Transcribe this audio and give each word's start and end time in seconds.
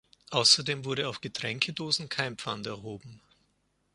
Außerdem 0.31 0.83
wurde 0.83 1.07
auf 1.09 1.21
Getränkedosen 1.21 2.09
kein 2.09 2.35
Pfand 2.35 2.65
erhoben. 2.65 3.21